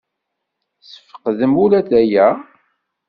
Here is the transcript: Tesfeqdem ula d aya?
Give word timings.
Tesfeqdem 0.79 1.53
ula 1.63 1.79
d 1.87 1.89
aya? 2.01 2.27